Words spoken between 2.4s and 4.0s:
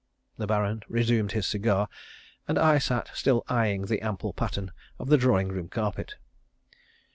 and I sat still eyeing